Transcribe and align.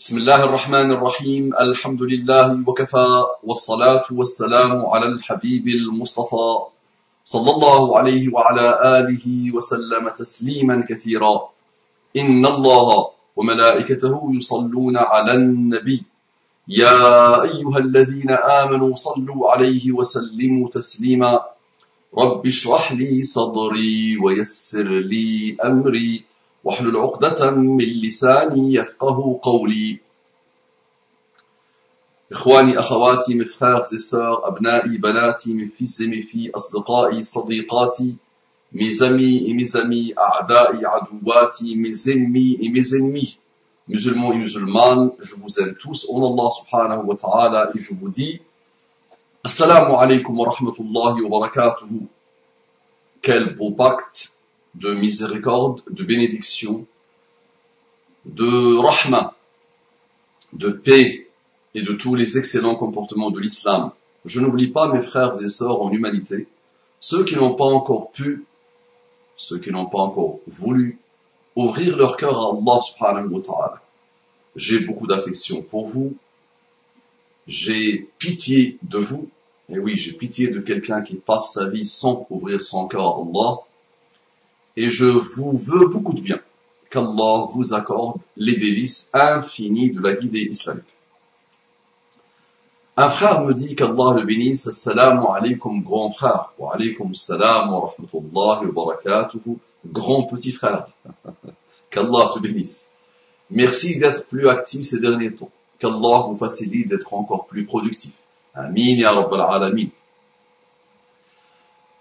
بسم 0.00 0.16
الله 0.18 0.44
الرحمن 0.44 0.92
الرحيم 0.92 1.54
الحمد 1.60 2.02
لله 2.02 2.64
وكفى 2.68 3.22
والصلاة 3.42 4.04
والسلام 4.12 4.86
على 4.86 5.06
الحبيب 5.06 5.68
المصطفى 5.68 6.48
صلى 7.24 7.50
الله 7.50 7.98
عليه 7.98 8.28
وعلى 8.34 8.66
آله 8.98 9.26
وسلم 9.56 10.08
تسليما 10.08 10.84
كثيرا 10.88 11.48
إن 12.16 12.46
الله 12.46 13.08
وملائكته 13.36 14.30
يصلون 14.36 14.96
على 14.96 15.32
النبي 15.34 16.02
يا 16.68 17.42
أيها 17.42 17.78
الذين 17.78 18.30
آمنوا 18.30 18.96
صلوا 18.96 19.50
عليه 19.50 19.92
وسلموا 19.92 20.68
تسليما 20.68 21.40
رب 22.18 22.46
اشرح 22.46 22.92
لي 22.92 23.22
صدري 23.22 24.18
ويسر 24.22 24.88
لي 24.88 25.56
أمري 25.64 26.24
واحلل 26.66 26.96
عقدة 26.96 27.50
من 27.50 27.78
لساني 27.78 28.74
يفقه 28.74 29.40
قولي. 29.42 29.98
إخواني 32.32 32.78
أخواتي 32.78 33.34
مفخاق 33.34 33.86
زسار 33.86 34.48
أبنائي 34.48 34.98
بناتي 34.98 35.54
من 35.54 35.68
في 35.68 35.86
في 36.22 36.50
أصدقائي 36.56 37.22
صديقاتي 37.22 38.14
مزمي 38.72 39.50
إمزمي 39.50 40.14
أعدائي 40.18 40.86
عدواتي 40.86 41.76
مزمي 41.76 42.58
إمزمي 42.66 43.36
مزلمو 43.88 44.32
إمزلمان 44.32 45.10
جبوزن 45.22 45.78
توس 45.78 46.10
أون 46.10 46.22
الله 46.22 46.50
سبحانه 46.50 47.00
وتعالى 47.00 47.72
إجبودي 47.76 48.40
السلام 49.44 49.94
عليكم 49.94 50.40
ورحمة 50.40 50.74
الله 50.80 51.26
وبركاته 51.26 51.88
كلب 53.24 53.58
بكت 53.58 54.35
de 54.76 54.94
miséricorde, 54.94 55.82
de 55.90 56.04
bénédiction, 56.04 56.86
de 58.26 58.76
rahma, 58.76 59.34
de 60.52 60.70
paix 60.70 61.28
et 61.74 61.82
de 61.82 61.92
tous 61.92 62.14
les 62.14 62.38
excellents 62.38 62.74
comportements 62.74 63.30
de 63.30 63.40
l'islam. 63.40 63.90
Je 64.24 64.40
n'oublie 64.40 64.68
pas 64.68 64.92
mes 64.92 65.02
frères 65.02 65.40
et 65.40 65.48
sœurs 65.48 65.80
en 65.80 65.90
humanité, 65.90 66.46
ceux 67.00 67.24
qui 67.24 67.36
n'ont 67.36 67.54
pas 67.54 67.64
encore 67.64 68.10
pu, 68.10 68.44
ceux 69.36 69.58
qui 69.58 69.70
n'ont 69.70 69.86
pas 69.86 69.98
encore 69.98 70.40
voulu 70.46 70.98
ouvrir 71.54 71.96
leur 71.96 72.16
cœur 72.16 72.38
à 72.38 72.50
Allah 72.50 72.80
subhanahu 72.80 73.28
wa 73.28 73.40
ta'ala. 73.40 73.82
J'ai 74.56 74.80
beaucoup 74.80 75.06
d'affection 75.06 75.62
pour 75.62 75.86
vous, 75.86 76.16
j'ai 77.46 78.08
pitié 78.18 78.78
de 78.82 78.98
vous, 78.98 79.28
et 79.68 79.78
oui, 79.78 79.96
j'ai 79.96 80.12
pitié 80.12 80.48
de 80.48 80.60
quelqu'un 80.60 81.02
qui 81.02 81.14
passe 81.14 81.52
sa 81.52 81.68
vie 81.68 81.86
sans 81.86 82.26
ouvrir 82.30 82.62
son 82.62 82.86
cœur 82.88 83.06
à 83.06 83.20
Allah, 83.20 83.58
et 84.76 84.90
je 84.90 85.04
vous 85.04 85.56
veux 85.56 85.88
beaucoup 85.88 86.12
de 86.12 86.20
bien. 86.20 86.40
Qu'Allah 86.90 87.48
vous 87.52 87.74
accorde 87.74 88.20
les 88.36 88.54
délices 88.54 89.10
infinies 89.12 89.90
de 89.90 90.00
la 90.00 90.14
guidée 90.14 90.48
islamique. 90.50 90.84
Un 92.96 93.08
frère 93.08 93.42
me 93.42 93.52
dit 93.52 93.74
qu'Allah 93.74 94.14
le 94.14 94.22
bénisse, 94.22 94.68
Assalamu 94.68 95.26
alaikum 95.34 95.82
grand 95.82 96.10
frère, 96.10 96.52
wa 96.58 96.74
alaikum 96.74 97.12
salam 97.14 97.72
wa 97.72 97.90
rahmatullahi 97.90 98.66
wa 98.66 98.72
barakatuhu, 98.72 99.58
grand 99.86 100.22
petit 100.24 100.52
frère. 100.52 100.86
Qu'Allah 101.90 102.30
te 102.34 102.38
bénisse. 102.38 102.88
Merci 103.50 103.98
d'être 103.98 104.26
plus 104.26 104.48
actif 104.48 104.86
ces 104.86 105.00
derniers 105.00 105.32
temps. 105.32 105.50
Qu'Allah 105.78 106.26
vous 106.28 106.36
facilite 106.36 106.88
d'être 106.88 107.12
encore 107.12 107.46
plus 107.46 107.64
productif. 107.64 108.12
Amin 108.54 108.96
ya 108.96 109.12
Rabbal 109.12 109.40
Alamin. 109.40 109.88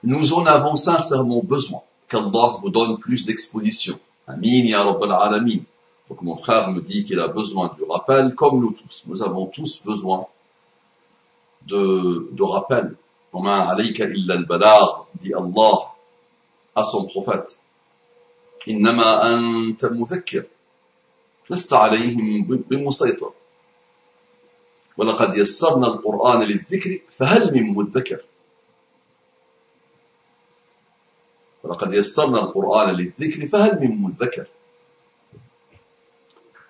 Nous 0.04 0.34
en 0.34 0.46
avons 0.46 0.76
sincèrement 0.76 1.42
besoin 1.44 1.82
qu'Allah 2.15 2.59
vous 2.61 2.71
donne 2.71 2.99
plus 2.99 3.25
d'exposition. 3.27 3.99
Amin 4.27 4.65
ya 4.67 4.83
Rabbal 4.85 5.13
Alamin. 5.13 5.61
Donc 6.09 6.23
mon 6.23 6.37
frère 6.37 6.71
me 6.71 6.81
dit 6.81 7.05
qu'il 7.05 7.21
a 7.21 7.29
besoin 7.29 7.75
de 7.79 7.85
rappel, 7.85 8.35
comme 8.35 8.61
nous 8.61 8.73
tous. 8.73 9.05
Nous 9.07 9.23
avons 9.23 9.47
tous 9.47 9.85
besoin 9.85 10.27
de, 11.67 12.29
de 12.33 12.43
rappel. 12.43 12.97
وما 13.33 13.55
عليك 13.71 14.03
إلا 14.03 14.35
البلاغ 14.35 15.05
dit 15.23 15.33
Allah 15.35 15.95
à 16.75 16.83
son 16.83 17.05
prophète. 17.07 17.61
إنما 18.69 19.35
أنت 19.35 19.85
مذكر 19.85 20.45
لست 21.51 21.73
عليهم 21.73 22.45
بمسيطر 22.45 23.33
ولقد 24.97 25.37
يسرنا 25.37 25.87
القرآن 25.87 26.43
للذكر 26.43 26.99
فهل 27.11 27.55
من 27.55 27.75
مدكر 27.75 28.21
ولقد 31.75 31.95
يسرنا 31.95 32.39
القرآن 32.41 32.97
للذكر 32.97 33.47
فهل 33.47 33.81
من 33.81 34.03
مذكر 34.03 34.47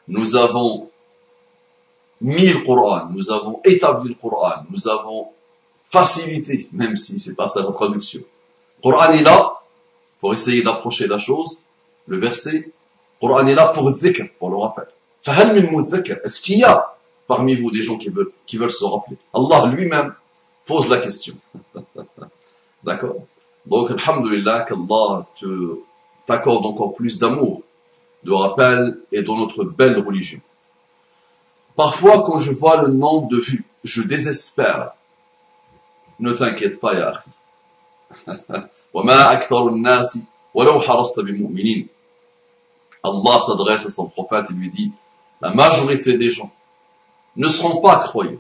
Nous 0.09 0.35
avons 0.35 0.91
mis 2.21 2.49
le 2.49 2.61
Coran, 2.63 3.11
nous 3.11 3.31
avons 3.31 3.61
établi 3.65 4.09
le 4.09 4.15
Coran, 4.17 4.65
nous 4.69 4.89
avons 4.89 5.29
facilité, 5.85 6.69
même 6.73 6.97
si 6.97 7.21
c'est 7.21 7.37
pas 7.37 7.47
ça 7.47 7.63
la 7.63 7.71
traduction. 7.71 8.21
Le 8.79 8.83
Coran 8.91 9.13
est 9.13 9.23
là 9.23 9.61
pour 10.19 10.35
essayer 10.35 10.63
d'approcher 10.63 11.07
la 11.07 11.19
chose, 11.19 11.63
le 12.09 12.19
verset. 12.19 12.59
Le 12.59 12.73
Coran 13.21 13.47
est 13.47 13.55
là 13.55 13.69
pour 13.69 13.93
dhikr, 13.93 14.25
pour 14.39 14.51
le 14.51 14.57
rappel. 14.57 14.87
فهل 15.23 15.63
من 15.63 15.73
مذكر 15.73 16.25
Est-ce 16.25 16.41
qu'il 16.41 16.59
y 16.59 16.65
a 16.65 16.97
parmi 17.29 17.55
vous 17.55 17.71
des 17.71 17.83
gens 17.83 17.97
qui 17.97 18.09
veulent, 18.09 18.33
qui 18.47 18.57
veulent 18.57 18.73
se 18.73 18.85
rappeler 18.85 19.17
Allah 19.33 19.67
lui-même 19.73 20.15
pose 20.65 20.89
la 20.89 20.99
question. 20.99 21.35
D'accord 22.83 23.23
Donc, 23.66 23.92
alhamdulillah, 23.92 24.62
qu'Allah 24.62 25.26
t'accorde 26.26 26.66
encore 26.66 26.94
plus 26.94 27.18
d'amour, 27.20 27.62
de 28.24 28.32
rappel 28.34 29.00
et 29.12 29.22
dans 29.22 29.38
notre 29.38 29.64
belle 29.64 30.00
religion. 30.00 30.40
Parfois, 31.76 32.24
quand 32.24 32.38
je 32.40 32.52
vois 32.52 32.82
le 32.82 32.88
nombre 32.90 33.28
de 33.28 33.38
vues, 33.38 33.66
je 33.84 34.02
désespère. 34.02 34.94
Ne 36.20 36.32
t'inquiète 36.32 36.80
pas, 36.80 36.94
ya 36.94 37.24
Allah 43.04 43.40
s'adresse 43.46 43.86
à 43.86 43.90
son 43.90 44.08
prophète 44.08 44.48
et 44.50 44.54
lui 44.54 44.72
dit, 44.72 44.92
la 45.42 45.54
majorité 45.54 46.18
des 46.18 46.30
gens 46.30 46.52
ne 47.36 47.48
seront 47.50 47.82
pas 47.82 48.00
croyants, 48.00 48.40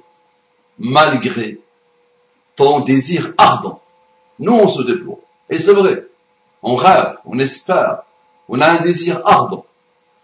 malgré 0.79 1.59
ton 2.55 2.79
désir 2.79 3.33
ardent 3.37 3.81
nous, 4.39 4.53
on 4.53 4.67
se 4.67 4.83
déploie. 4.83 5.17
Et 5.49 5.57
c'est 5.57 5.73
vrai. 5.73 6.05
On 6.63 6.75
rêve, 6.75 7.17
on 7.25 7.37
espère, 7.39 8.03
on 8.49 8.59
a 8.59 8.67
un 8.67 8.81
désir 8.81 9.21
ardent 9.25 9.65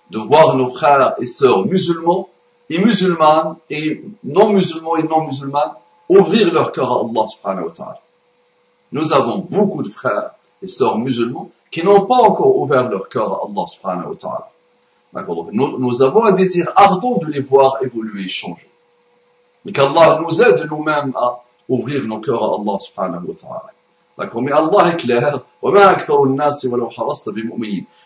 de 0.09 0.19
voir 0.19 0.55
nos 0.55 0.69
frères 0.69 1.15
et 1.19 1.25
sœurs 1.25 1.65
musulmans 1.65 2.29
et 2.69 2.79
musulmanes 2.79 3.55
et 3.69 4.03
non 4.23 4.49
musulmans 4.49 4.97
et 4.97 5.03
non 5.03 5.25
musulmanes 5.25 5.73
ouvrir 6.09 6.53
leur 6.53 6.71
cœur 6.71 6.91
à 6.91 6.99
Allah 7.01 7.27
subhanahu 7.27 7.65
wa 7.65 7.71
ta'ala. 7.71 8.01
Nous 8.91 9.13
avons 9.13 9.37
beaucoup 9.37 9.83
de 9.83 9.89
frères 9.89 10.31
et 10.61 10.67
sœurs 10.67 10.97
musulmans 10.97 11.49
qui 11.69 11.85
n'ont 11.85 12.05
pas 12.05 12.17
encore 12.17 12.57
ouvert 12.57 12.89
leur 12.89 13.07
cœur 13.07 13.31
à 13.33 13.47
Allah 13.47 13.67
subhanahu 13.67 14.09
wa 14.09 14.15
ta'ala. 14.15 14.51
Nous, 15.51 15.77
nous 15.77 16.01
avons 16.01 16.25
un 16.25 16.31
désir 16.31 16.71
ardent 16.75 17.17
de 17.17 17.27
les 17.27 17.41
voir 17.41 17.77
évoluer 17.81 18.23
et 18.23 18.29
changer. 18.29 18.69
Mais 19.63 19.71
qu'Allah 19.71 20.19
nous 20.21 20.41
aide 20.41 20.67
nous-mêmes 20.69 21.13
à 21.15 21.41
ouvrir 21.69 22.05
nos 22.07 22.19
cœurs 22.19 22.43
à 22.43 22.55
Allah 22.55 22.79
subhanahu 22.79 23.27
wa 23.27 23.35
ta'ala. 23.35 23.71
Mais 24.41 24.51
Allah 24.51 24.89
est 24.89 24.97
clair. 24.97 25.41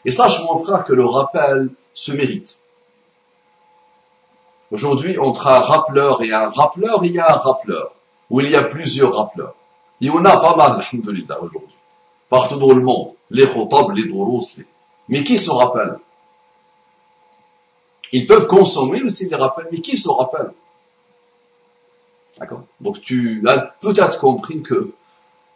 Et 0.06 0.12
sache 0.12 0.44
mon 0.44 0.58
frère 0.60 0.84
que 0.84 0.94
le 0.94 1.06
rappel 1.06 1.70
se 1.94 2.12
mérite. 2.12 2.60
Aujourd'hui, 4.72 5.18
entre 5.18 5.48
un 5.48 5.60
rappeleur 5.60 6.22
et 6.24 6.34
un 6.34 6.50
rappeleur, 6.50 7.00
il 7.04 7.14
y 7.14 7.20
a 7.20 7.32
un 7.32 7.38
rappeleur. 7.38 7.92
Ou 8.30 8.42
il 8.42 8.50
y 8.50 8.56
a 8.56 8.64
plusieurs 8.64 9.16
rappeleurs. 9.16 9.56
Il 10.02 10.08
y 10.08 10.10
en 10.10 10.26
a 10.26 10.38
pas 10.38 10.56
mal, 10.56 10.82
alhamdulillah, 10.82 11.42
aujourd'hui. 11.42 11.76
Partout 12.30 12.58
dans 12.58 12.74
le 12.74 12.82
monde. 12.82 13.12
Les 13.30 13.48
khotab, 13.48 13.92
les 13.92 14.08
dourous, 14.08 14.42
les... 14.58 14.66
Mais 15.08 15.24
qui 15.24 15.38
se 15.38 15.52
rappelle? 15.52 15.98
Ils 18.12 18.28
peuvent 18.28 18.48
consommer 18.48 19.02
aussi 19.04 19.30
les 19.30 19.36
rappels, 19.36 19.68
mais 19.72 19.80
qui 19.80 19.98
se 19.98 20.10
rappelle? 20.10 20.52
D'accord 22.38 22.64
Donc 22.82 23.02
tu 23.02 23.44
as 23.48 23.60
peut-être 23.60 24.20
compris 24.20 24.62
que 24.62 24.92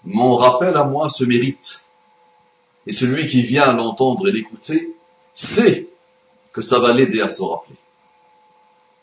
mon 0.06 0.36
rappel 0.36 0.76
à 0.78 0.84
moi 0.84 1.10
se 1.10 1.24
mérite. 1.24 1.86
Et 2.88 2.92
celui 2.92 3.28
qui 3.28 3.42
vient 3.42 3.74
l'entendre 3.74 4.28
et 4.28 4.32
l'écouter 4.32 4.96
sait 5.34 5.88
que 6.52 6.62
ça 6.62 6.80
va 6.80 6.94
l'aider 6.94 7.22
à 7.22 7.30
se 7.30 7.44
rappeler. 7.44 7.76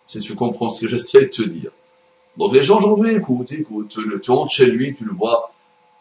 Si 0.07 0.21
tu 0.21 0.35
comprends 0.35 0.71
ce 0.71 0.81
que 0.81 0.89
j'essaie 0.89 1.27
de 1.27 1.31
te 1.31 1.43
dire. 1.43 1.71
Donc 2.37 2.53
les 2.53 2.63
gens 2.63 2.79
aujourd'hui 2.79 3.15
écoutent, 3.15 3.53
écoutent, 3.53 3.97
tu 4.23 4.31
rentres 4.31 4.53
chez 4.53 4.67
lui, 4.67 4.95
tu 4.95 5.05
le 5.05 5.13
vois, 5.13 5.53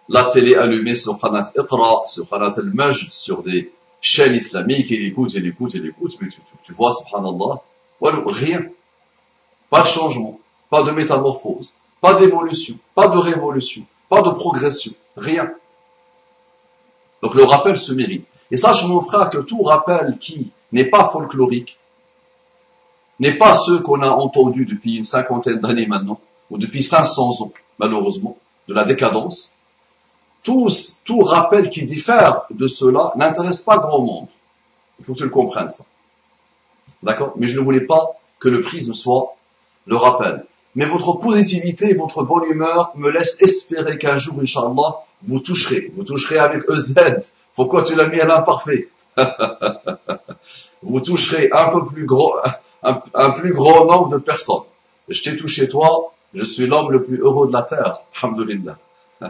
la 0.09 0.25
télé 0.25 0.55
allumée 0.55 0.95
sur 0.95 1.17
Qanat 1.17 1.51
Iqra, 1.57 2.03
sur 2.05 2.29
Qanat 2.29 2.53
al-Majd, 2.57 3.09
sur 3.09 3.41
des 3.41 3.71
chaînes 4.01 4.35
islamiques, 4.35 4.91
il 4.91 5.05
écoute, 5.05 5.33
il 5.33 5.47
écoute, 5.47 5.73
il 5.73 5.85
écoute, 5.85 6.17
mais 6.21 6.27
tu, 6.27 6.35
tu, 6.35 6.57
tu 6.63 6.73
vois, 6.73 6.93
subhanallah, 6.93 7.61
voilà, 7.99 8.21
rien. 8.25 8.65
Pas 9.69 9.81
de 9.81 9.87
changement, 9.87 10.39
pas 10.69 10.83
de 10.83 10.91
métamorphose, 10.91 11.77
pas 12.01 12.13
d'évolution, 12.13 12.77
pas 12.93 13.07
de 13.07 13.17
révolution, 13.17 13.83
de 14.23 14.31
progression, 14.31 14.91
rien. 15.17 15.51
Donc 17.21 17.35
le 17.35 17.43
rappel 17.43 17.77
se 17.77 17.93
mérite. 17.93 18.25
Et 18.51 18.57
sache 18.57 18.85
mon 18.85 19.01
frère 19.01 19.29
que 19.29 19.39
tout 19.39 19.63
rappel 19.63 20.17
qui 20.19 20.51
n'est 20.71 20.85
pas 20.85 21.05
folklorique, 21.05 21.77
n'est 23.19 23.37
pas 23.37 23.53
ceux 23.53 23.79
qu'on 23.79 24.01
a 24.01 24.09
entendus 24.09 24.65
depuis 24.65 24.97
une 24.97 25.03
cinquantaine 25.03 25.59
d'années 25.59 25.87
maintenant, 25.87 26.19
ou 26.49 26.57
depuis 26.57 26.83
500 26.83 27.41
ans, 27.41 27.51
malheureusement, 27.79 28.37
de 28.67 28.73
la 28.73 28.83
décadence. 28.83 29.57
Tout, 30.43 30.69
tout 31.05 31.21
rappel 31.21 31.69
qui 31.69 31.83
diffère 31.83 32.41
de 32.51 32.67
cela 32.67 33.13
n'intéresse 33.15 33.61
pas 33.61 33.79
grand 33.79 34.01
monde. 34.01 34.27
Il 34.99 35.05
faut 35.05 35.13
que 35.13 35.19
tu 35.19 35.23
le 35.23 35.29
comprennes, 35.29 35.69
ça. 35.69 35.85
D'accord? 37.01 37.33
Mais 37.37 37.47
je 37.47 37.59
ne 37.59 37.63
voulais 37.63 37.81
pas 37.81 38.11
que 38.39 38.49
le 38.49 38.61
prisme 38.61 38.93
soit 38.93 39.35
le 39.87 39.95
rappel. 39.95 40.45
Mais 40.75 40.85
votre 40.85 41.13
positivité, 41.13 41.93
votre 41.93 42.23
bonne 42.23 42.43
humeur 42.49 42.91
me 42.95 43.09
laisse 43.09 43.41
espérer 43.41 43.97
qu'un 43.97 44.17
jour, 44.17 44.35
Inch'Allah, 44.41 45.05
vous 45.23 45.39
toucherez. 45.39 45.91
Vous 45.95 46.03
toucherez 46.03 46.37
avec 46.37 46.63
EZ. 46.69 46.95
Pourquoi 47.55 47.83
tu 47.83 47.95
l'as 47.95 48.07
mis 48.07 48.19
à 48.19 48.25
l'imparfait? 48.25 48.89
Vous 50.83 50.99
toucherez 50.99 51.49
un 51.51 51.69
peu 51.69 51.85
plus 51.85 52.05
gros, 52.05 52.35
un, 52.83 53.31
plus 53.31 53.53
grand 53.53 53.85
nombre 53.85 54.09
de 54.09 54.17
personnes. 54.17 54.63
Je 55.07 55.23
t'ai 55.23 55.37
touché 55.37 55.69
toi, 55.69 56.13
je 56.33 56.43
suis 56.43 56.67
l'homme 56.67 56.91
le 56.91 57.01
plus 57.01 57.19
heureux 57.19 57.47
de 57.47 57.53
la 57.53 57.63
terre. 57.63 57.99
Alhamdulillah. 58.21 58.77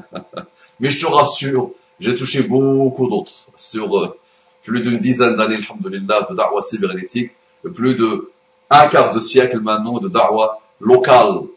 Mais 0.80 0.90
je 0.90 1.06
te 1.06 1.06
rassure, 1.06 1.70
j'ai 2.00 2.16
touché 2.16 2.44
beaucoup 2.44 3.08
d'autres 3.08 3.48
sur 3.56 3.98
euh, 3.98 4.18
plus 4.64 4.82
d'une 4.82 4.98
dizaine 4.98 5.36
d'années, 5.36 5.58
alhamdulillah, 5.58 6.28
de 6.30 6.36
da'wah 6.36 6.62
cybernétique, 6.62 7.32
plus 7.74 7.96
de 7.96 8.32
un 8.70 8.88
quart 8.88 9.14
de 9.14 9.20
siècle 9.20 9.60
maintenant 9.60 10.00
de 10.00 10.10
da'wah 10.10 10.60
local. 10.80 11.48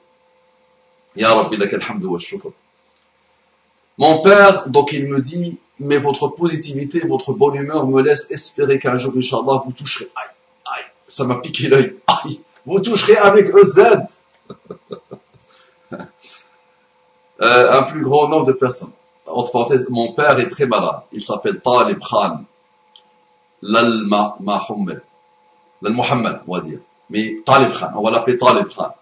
Ya 1.17 1.35
Rabbi, 1.35 2.06
wa 2.06 2.19
shukr. 2.19 2.50
Mon 3.99 4.23
père, 4.23 4.69
donc 4.69 4.93
il 4.93 5.09
me 5.09 5.20
dit, 5.20 5.59
mais 5.81 5.99
votre 5.99 6.29
positivité, 6.29 7.00
votre 7.00 7.32
bonne 7.32 7.56
humeur 7.56 7.85
me 7.87 8.00
laisse 8.00 8.31
espérer 8.31 8.79
qu'un 8.79 8.97
jour, 8.97 9.12
Inch'Allah, 9.17 9.61
vous 9.65 9.73
toucherez. 9.73 10.06
Aïe, 10.15 10.31
aïe, 10.76 10.85
ça 11.06 11.25
m'a 11.25 11.37
piqué 11.37 11.69
l'œil. 11.69 11.97
Aïe, 12.06 12.41
vous 12.65 12.79
toucherez 12.79 13.17
avec 13.17 13.53
EZ. 13.55 13.81
euh, 17.43 17.50
un 17.81 17.82
plus 17.82 18.03
grand 18.03 18.29
nombre 18.29 18.47
de 18.47 18.53
personnes. 18.53 18.93
Entre 19.26 19.50
parenthèses, 19.50 19.88
mon 19.91 20.14
père 20.14 20.38
est 20.38 20.49
très 20.49 20.67
malade. 20.67 21.00
Il 21.12 21.21
s'appelle 21.21 21.61
Talib 21.61 21.99
Khan. 21.99 22.44
Lal 23.62 24.05
Mohammed, 24.06 25.03
on 26.47 26.55
va 26.55 26.61
dire. 26.61 26.79
Mais 27.11 27.38
Talib 27.44 27.73
Khan, 27.73 27.91
on 27.97 28.03
va 28.03 28.12
l'appeler 28.12 28.38
Talib 28.38 28.69
Khan. 28.69 28.94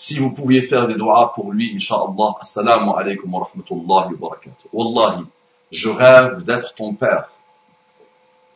Si 0.00 0.16
vous 0.20 0.32
pouviez 0.32 0.62
faire 0.62 0.86
des 0.86 0.94
doigts 0.94 1.32
pour 1.34 1.50
lui, 1.50 1.74
Inch'Allah, 1.74 2.36
Assalamu 2.40 2.92
alaikum 2.96 3.34
wa 3.34 3.40
rahmatullahi 3.40 4.14
wa 4.14 4.28
barakatuh. 4.28 4.68
Wallahi, 4.72 5.24
je 5.72 5.88
rêve 5.88 6.44
d'être 6.44 6.72
ton 6.76 6.94
père. 6.94 7.28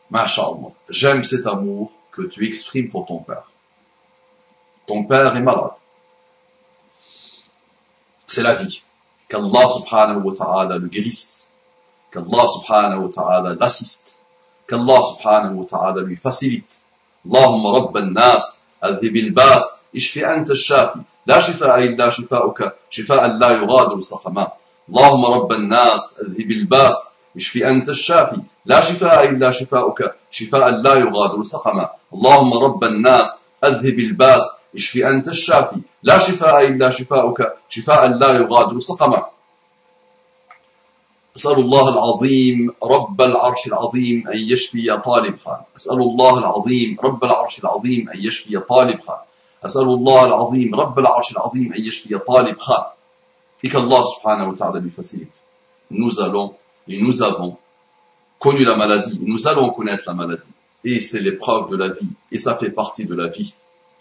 Masha'Allah. 0.09 0.71
J'aime 0.89 1.21
cet 1.25 1.45
amour 1.45 1.91
que 2.13 2.21
tu 2.21 2.47
exprimes 2.47 2.87
pour 2.87 3.05
ton 3.05 3.17
père. 3.17 3.43
Ton 4.87 5.03
père 5.03 5.35
est 5.35 5.41
malade. 5.41 5.71
C'est 8.25 8.43
la 8.43 8.53
vie. 8.53 8.81
Qu'Allah 9.27 9.69
subhanahu 9.69 10.21
wa 10.23 10.33
ta'ala 10.33 10.77
le 10.77 10.87
guérisse. 10.87 11.51
Qu'Allah 12.09 12.47
subhanahu 12.47 13.07
wa 13.07 13.09
ta'ala 13.09 13.53
l'assiste. 13.55 14.17
Qu'Allah 14.65 15.01
subhanahu 15.11 15.55
wa 15.55 15.65
ta'ala 15.65 16.03
lui 16.03 16.15
facilite. 16.15 16.81
Allahumma 17.29 17.79
rabban 17.79 18.13
nas, 18.13 18.61
al-bas, 18.81 19.81
ishfi 19.93 20.23
anta 20.23 20.55
shafi. 20.55 20.99
لا 21.25 21.39
شفاء 21.39 21.83
إلا 21.83 22.09
شفاؤك 22.09 22.73
شفاء 22.89 23.27
لا 23.27 23.49
يغادر 23.49 24.01
سقما. 24.01 24.47
اللهم 24.89 25.25
رب 25.25 25.51
الناس 25.51 26.19
اذهب 26.21 26.51
الباس 26.51 27.15
اشفي 27.37 27.69
أنت 27.69 27.89
الشافي. 27.89 28.41
لا 28.65 28.81
شفاء 28.81 29.29
إلا 29.29 29.51
شفاؤك 29.51 30.15
شفاء 30.31 30.69
لا 30.69 30.95
يغادر 30.95 31.43
سقما. 31.43 31.89
اللهم 32.13 32.53
رب 32.53 32.83
الناس 32.83 33.39
اذهب 33.63 33.99
الباس 33.99 34.57
اشفي 34.75 35.09
أنت 35.09 35.27
الشافي. 35.27 35.75
لا 36.03 36.19
شفاء 36.19 36.67
إلا 36.67 36.91
شفاؤك 36.91 37.53
شفاء 37.69 38.07
لا 38.07 38.29
يغادر 38.33 38.79
سقما. 38.79 39.25
أسأل 41.37 41.59
الله 41.59 41.89
العظيم 41.89 42.73
رب 42.83 43.21
العرش 43.21 43.67
العظيم 43.67 44.27
أن 44.27 44.37
يشفي 44.37 45.01
طالب 45.05 45.39
خان. 45.39 45.61
أسأل 45.77 46.01
الله 46.01 46.37
العظيم 46.37 46.97
رب 47.03 47.23
العرش 47.23 47.59
العظيم 47.59 48.09
أن 48.09 48.19
يشفي 48.23 48.59
طالب 48.59 48.99
خان. 49.07 49.17
أسأل 49.64 49.82
الله 49.82 50.24
العظيم 50.24 50.74
رب 50.74 50.98
العرش 50.98 51.32
العظيم 51.32 51.72
أن 51.72 51.80
يشفي 51.80 52.18
طالب 52.18 52.58
خان 52.58 52.84
et 53.62 53.68
qu'Allah 53.68 54.02
subhanahu 54.04 54.50
wa 54.52 54.56
ta'ala 54.56 54.78
lui 54.78 54.90
facilite. 54.90 55.40
Nous 55.90 56.20
allons 56.20 56.54
et 56.86 57.00
nous 57.00 57.22
avons 57.22 57.56
connu 58.38 58.64
la 58.64 58.76
maladie, 58.76 59.20
nous 59.22 59.48
allons 59.48 59.70
connaître 59.70 60.04
la 60.06 60.14
maladie. 60.14 60.42
Et 60.84 61.00
c'est 61.00 61.20
l'épreuve 61.20 61.70
de 61.70 61.76
la 61.76 61.88
vie, 61.88 62.08
et 62.30 62.38
ça 62.38 62.56
fait 62.56 62.70
partie 62.70 63.04
de 63.04 63.14
la 63.14 63.26
vie. 63.26 63.54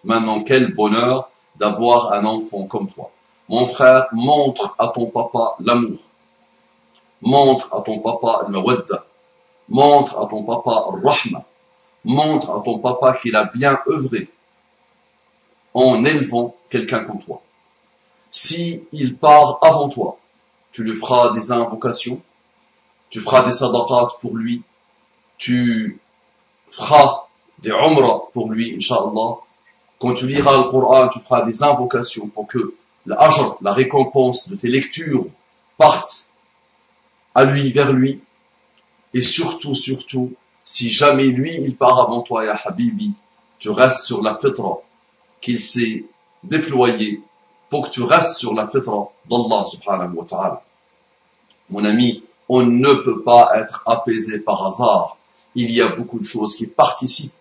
Maintenant, 0.03 0.43
quel 0.43 0.73
bonheur 0.75 1.29
d'avoir 1.55 2.13
un 2.13 2.23
enfant 2.25 2.67
comme 2.67 2.87
toi. 2.87 3.09
Mon 3.49 3.65
frère, 3.65 4.07
montre 4.11 4.75
à 4.77 4.89
ton 4.89 5.07
papa 5.07 5.55
l'amour. 5.59 5.97
Montre 7.21 7.73
à 7.73 7.81
ton 7.81 7.97
papa 7.99 8.43
le 8.45 8.51
mawadda. 8.53 9.05
Montre 9.69 10.19
à 10.19 10.27
ton 10.27 10.43
papa 10.43 10.85
rahma. 11.03 11.43
Montre 12.05 12.51
à 12.51 12.61
ton 12.63 12.77
papa 12.77 13.17
qu'il 13.19 13.35
a 13.35 13.45
bien 13.45 13.79
œuvré 13.89 14.29
en 15.74 16.04
élevant 16.04 16.56
quelqu'un 16.70 17.04
comme 17.04 17.20
toi. 17.20 17.42
Si 18.30 18.84
il 18.92 19.16
part 19.16 19.58
avant 19.62 19.88
toi, 19.88 20.18
tu 20.72 20.82
lui 20.82 20.96
feras 20.96 21.32
des 21.32 21.52
invocations, 21.52 22.20
tu 23.10 23.20
feras 23.20 23.42
des 23.42 23.52
sadaqat 23.52 24.16
pour 24.20 24.36
lui, 24.36 24.62
tu 25.36 25.98
feras 26.70 27.26
des 27.58 27.70
umrah 27.70 28.22
pour 28.32 28.50
lui, 28.50 28.74
inshallah. 28.76 29.36
Quand 29.98 30.14
tu 30.14 30.26
liras 30.26 30.56
le 30.56 30.70
Coran, 30.70 31.08
tu 31.08 31.20
feras 31.20 31.42
des 31.42 31.62
invocations 31.62 32.26
pour 32.28 32.46
que 32.46 32.74
l'ajr, 33.06 33.56
la 33.60 33.72
récompense 33.72 34.48
de 34.48 34.56
tes 34.56 34.68
lectures, 34.68 35.26
parte 35.76 36.28
à 37.34 37.44
lui, 37.44 37.72
vers 37.72 37.92
lui. 37.92 38.20
Et 39.14 39.22
surtout, 39.22 39.74
surtout, 39.74 40.32
si 40.64 40.88
jamais 40.88 41.24
lui, 41.26 41.54
il 41.54 41.76
part 41.76 42.00
avant 42.00 42.22
toi, 42.22 42.44
ya 42.44 42.58
Habibi, 42.64 43.12
tu 43.58 43.70
restes 43.70 44.04
sur 44.04 44.22
la 44.22 44.38
fitra, 44.38 44.80
qu'il 45.42 45.60
s'est 45.60 46.04
déployé 46.42 47.20
pour 47.68 47.86
que 47.86 47.90
tu 47.90 48.02
restes 48.02 48.36
sur 48.36 48.54
la 48.54 48.66
fitra 48.66 49.12
d'Allah 49.28 49.64
subhanahu 49.66 50.14
wa 50.14 50.24
ta'ala. 50.24 50.62
Mon 51.68 51.84
ami, 51.84 52.22
on 52.48 52.62
ne 52.62 52.94
peut 52.94 53.22
pas 53.22 53.50
être 53.56 53.82
apaisé 53.86 54.38
par 54.38 54.66
hasard. 54.66 55.16
Il 55.54 55.70
y 55.70 55.80
a 55.82 55.88
beaucoup 55.88 56.18
de 56.18 56.24
choses 56.24 56.56
qui 56.56 56.66
participent 56.66 57.34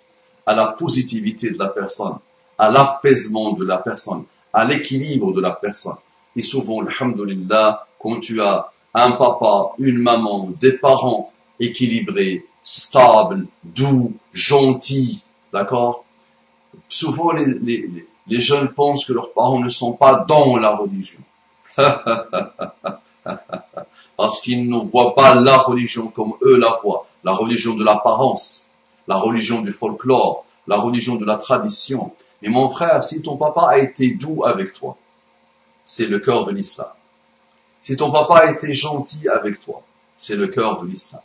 à 0.46 0.56
la 0.56 0.68
positivité 0.68 1.52
de 1.52 1.60
la 1.60 1.68
personne, 1.68 2.18
à 2.58 2.70
l'apaisement 2.70 3.54
de 3.54 3.66
la 3.66 3.78
personne, 3.78 4.24
à 4.54 4.66
l'équilibre 4.66 5.34
de 5.34 5.42
la 5.42 5.52
personne. 5.52 5.96
Et 6.36 6.44
souvent, 6.44 6.82
alhamdulillah, 6.82 7.86
quand 8.00 8.20
tu 8.20 8.42
as 8.42 8.72
un 8.94 9.12
papa, 9.12 9.72
une 9.80 9.98
maman, 9.98 10.50
des 10.60 10.74
parents 10.74 11.32
équilibrés, 11.60 12.46
stables, 12.64 13.46
doux, 13.64 14.14
gentils, 14.34 15.24
d'accord? 15.54 16.06
Souvent 16.92 17.32
les, 17.32 18.40
jeunes 18.40 18.70
pensent 18.70 19.06
que 19.06 19.14
leurs 19.14 19.32
parents 19.32 19.60
ne 19.60 19.70
sont 19.70 19.94
pas 19.94 20.26
dans 20.28 20.58
la 20.58 20.76
religion. 20.76 21.20
Parce 24.18 24.42
qu'ils 24.42 24.70
ne 24.70 24.78
voient 24.78 25.16
pas 25.16 25.36
la 25.36 25.58
religion 25.58 26.08
comme 26.08 26.34
eux 26.44 26.58
la 26.58 26.78
voient. 26.84 27.08
La 27.24 27.32
religion 27.34 27.76
de 27.76 27.84
l'apparence, 27.84 28.68
la 29.08 29.16
religion 29.16 29.62
du 29.62 29.72
folklore, 29.72 30.46
la 30.68 30.78
religion 30.78 31.16
de 31.16 31.26
la 31.26 31.38
tradition. 31.38 32.12
Mais 32.42 32.50
mon 32.50 32.70
frère, 32.70 33.04
si 33.04 33.22
ton 33.22 33.38
papa 33.38 33.68
a 33.70 33.78
été 33.78 34.12
doux 34.12 34.44
avec 34.44 34.74
toi, 34.74 34.98
c'est 35.86 36.08
le 36.08 36.20
cœur 36.20 36.46
de 36.46 36.52
l'islam. 36.52 36.88
Si 37.84 37.96
ton 37.96 38.12
papa 38.12 38.40
a 38.40 38.52
été 38.52 38.74
gentil 38.74 39.28
avec 39.30 39.62
toi, 39.62 39.82
c'est 40.18 40.36
le 40.36 40.48
cœur 40.48 40.82
de 40.82 40.88
l'islam. 40.88 41.22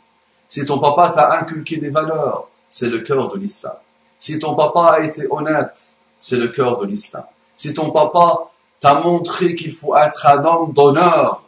Si 0.49 0.65
ton 0.65 0.79
papa 0.79 1.09
t'a 1.09 1.37
inculqué 1.39 1.77
des 1.77 1.89
valeurs, 1.89 2.47
c'est 2.69 2.89
le 2.89 2.99
cœur 3.01 3.29
de 3.31 3.37
l'islam. 3.37 3.75
Si 4.19 4.39
ton 4.39 4.55
papa 4.55 4.95
a 4.97 4.99
été 5.01 5.27
honnête, 5.29 5.91
c'est 6.19 6.37
le 6.37 6.47
cœur 6.47 6.79
de 6.79 6.85
l'islam. 6.85 7.23
Si 7.55 7.73
ton 7.73 7.91
papa 7.91 8.49
t'a 8.79 8.99
montré 8.99 9.55
qu'il 9.55 9.71
faut 9.71 9.95
être 9.95 10.25
un 10.25 10.43
homme 10.43 10.73
d'honneur, 10.73 11.43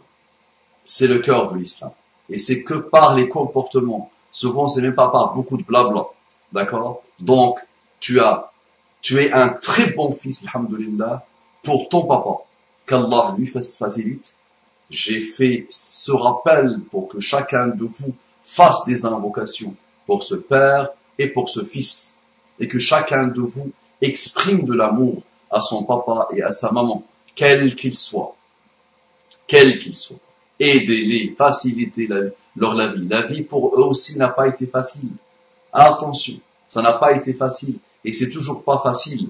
c'est 0.84 1.08
le 1.08 1.20
cœur 1.20 1.52
de 1.52 1.58
l'islam. 1.58 1.92
Et 2.30 2.38
c'est 2.38 2.64
que 2.64 2.76
par 2.76 3.16
les 3.16 3.28
comportements. 3.28 4.12
Souvent, 4.32 4.68
c'est 4.68 4.82
même 4.82 4.96
pas 4.96 5.10
par 5.10 5.34
beaucoup 5.34 5.58
de 5.58 5.64
blabla. 5.64 6.06
D'accord? 6.52 7.04
Donc, 7.20 7.60
tu 8.00 8.20
as, 8.20 8.52
tu 9.02 9.20
es 9.20 9.32
un 9.32 9.50
très 9.50 9.92
bon 9.94 10.12
fils, 10.12 10.46
alhamdulillah, 10.48 11.26
pour 11.64 11.90
ton 11.90 12.06
papa. 12.06 12.44
Qu'Allah 12.86 13.36
lui 13.38 13.48
facilite. 13.48 14.34
J'ai 14.90 15.22
fait 15.22 15.68
ce 15.70 16.12
rappel 16.12 16.80
pour 16.90 17.08
que 17.08 17.20
chacun 17.20 17.68
de 17.68 17.84
vous 17.84 18.14
fasse 18.44 18.86
des 18.86 19.06
invocations 19.06 19.76
pour 20.08 20.24
ce 20.24 20.34
père 20.34 20.90
et 21.20 21.28
pour 21.28 21.50
ce 21.50 21.64
fils 21.64 22.16
et 22.60 22.68
que 22.68 22.80
chacun 22.80 23.28
de 23.28 23.42
vous 23.42 23.72
exprime 24.02 24.66
de 24.66 24.74
l'amour 24.74 25.22
à 25.50 25.60
son 25.60 25.84
papa 25.84 26.28
et 26.36 26.42
à 26.42 26.52
sa 26.52 26.72
maman, 26.72 27.04
quel 27.36 27.76
qu'il 27.76 27.94
soit. 27.96 28.36
Quel 29.48 29.80
qu'il 29.80 29.96
soit. 29.96 30.18
Aidez-les, 30.60 31.36
facilitez 31.38 32.08
leur 32.56 32.76
la 32.76 32.88
vie. 32.90 33.08
La 33.08 33.22
vie 33.24 33.42
pour 33.42 33.76
eux 33.80 33.84
aussi 33.86 34.18
n'a 34.18 34.30
pas 34.30 34.48
été 34.48 34.68
facile. 34.68 35.10
Attention, 35.72 36.40
ça 36.68 36.82
n'a 36.82 36.94
pas 36.94 37.14
été 37.14 37.34
facile 37.34 37.76
et 38.04 38.12
c'est 38.12 38.30
toujours 38.30 38.64
pas 38.64 38.80
facile. 38.80 39.30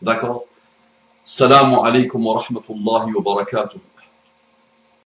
D'accord? 0.00 0.44
Salam 1.24 1.74
alaikum 1.74 2.26
wa 2.26 2.40
rahmatullahi 2.40 3.14
wa 3.14 3.22
barakatuh. 3.22 3.78